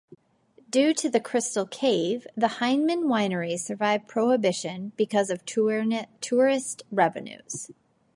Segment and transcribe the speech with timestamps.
[0.71, 7.69] Due to the Crystal Cave, the Heineman winery survived prohibition because of tourist revenues.